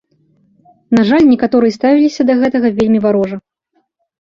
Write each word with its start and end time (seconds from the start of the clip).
На 0.99 1.03
жаль, 1.09 1.27
некаторыя 1.33 1.77
ставіліся 1.77 2.21
да 2.31 2.39
гэтага 2.41 2.75
вельмі 2.81 2.99
варожа. 3.07 3.37